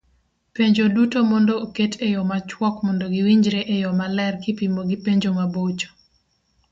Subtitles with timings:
[0.59, 5.89] Penjo duto mondo oket eyo machuok mondo giwinjore eyo maler kipimo gi penjo mabocho